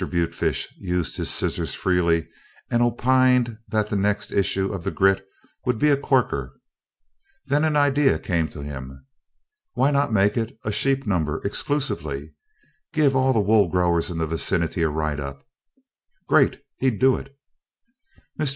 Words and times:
Butefish 0.03 0.67
used 0.79 1.15
his 1.17 1.29
scissors 1.29 1.75
freely 1.75 2.27
and 2.71 2.81
opined 2.81 3.59
that 3.67 3.87
the 3.91 3.95
next 3.95 4.31
issue 4.31 4.73
of 4.73 4.83
the 4.83 4.89
Grit 4.89 5.23
would 5.63 5.77
be 5.77 5.91
a 5.91 5.95
corker. 5.97 6.59
Then 7.45 7.63
an 7.63 7.75
idea 7.75 8.17
came 8.17 8.47
to 8.47 8.63
him. 8.63 9.05
Why 9.73 9.91
not 9.91 10.11
make 10.11 10.37
it 10.37 10.57
a 10.63 10.71
sheep 10.71 11.05
number 11.05 11.39
exclusively? 11.45 12.33
Give 12.93 13.15
all 13.15 13.31
the 13.31 13.39
wool 13.39 13.69
growers 13.69 14.09
in 14.09 14.17
the 14.17 14.25
vicinity 14.25 14.81
a 14.81 14.89
write 14.89 15.19
up. 15.19 15.45
Great! 16.27 16.59
He'd 16.77 16.97
do 16.97 17.15
it. 17.15 17.37
Mr. 18.39 18.49